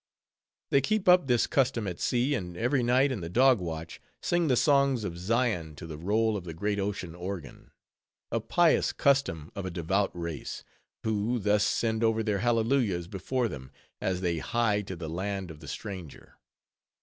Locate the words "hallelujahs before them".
12.39-13.69